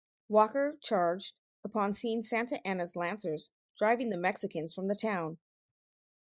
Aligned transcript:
Walker 0.29 0.79
charged, 0.81 1.35
upon 1.63 1.93
seeing 1.93 2.23
Santa 2.23 2.59
Anna's 2.65 2.95
lancers, 2.95 3.51
driving 3.77 4.09
the 4.09 4.17
Mexicans 4.17 4.73
from 4.73 4.87
the 4.87 4.95
town. 4.95 5.37